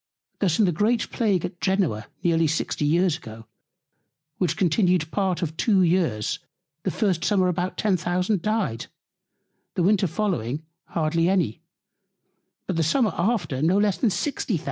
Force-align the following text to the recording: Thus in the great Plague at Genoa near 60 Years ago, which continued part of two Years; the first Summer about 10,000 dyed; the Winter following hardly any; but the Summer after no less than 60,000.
Thus 0.39 0.57
in 0.57 0.65
the 0.65 0.71
great 0.71 1.11
Plague 1.11 1.45
at 1.45 1.61
Genoa 1.61 2.07
near 2.23 2.47
60 2.47 2.83
Years 2.83 3.17
ago, 3.17 3.45
which 4.39 4.57
continued 4.57 5.11
part 5.11 5.43
of 5.43 5.55
two 5.57 5.83
Years; 5.83 6.39
the 6.81 6.89
first 6.89 7.23
Summer 7.23 7.47
about 7.47 7.77
10,000 7.77 8.41
dyed; 8.41 8.87
the 9.75 9.83
Winter 9.83 10.07
following 10.07 10.63
hardly 10.85 11.29
any; 11.29 11.61
but 12.65 12.77
the 12.77 12.81
Summer 12.81 13.13
after 13.15 13.61
no 13.61 13.77
less 13.77 13.99
than 13.99 14.09
60,000. 14.09 14.59